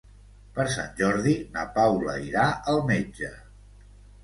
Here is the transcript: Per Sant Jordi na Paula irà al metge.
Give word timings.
Per 0.53 0.63
Sant 0.75 0.89
Jordi 1.01 1.35
na 1.59 1.67
Paula 1.77 2.17
irà 2.31 2.49
al 2.75 2.83
metge. 2.91 3.33